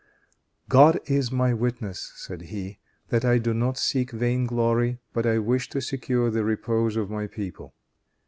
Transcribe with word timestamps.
"God 0.67 0.97
is 1.05 1.31
my 1.31 1.53
witness," 1.53 2.11
said 2.15 2.41
he, 2.49 2.79
"that 3.09 3.23
I 3.23 3.37
do 3.37 3.53
not 3.53 3.77
seek 3.77 4.09
vain 4.09 4.47
glory, 4.47 4.97
but 5.13 5.27
I 5.27 5.37
wish 5.37 5.69
to 5.69 5.79
secure 5.79 6.31
the 6.31 6.43
repose 6.43 6.95
of 6.97 7.11
my 7.11 7.27
people. 7.27 7.75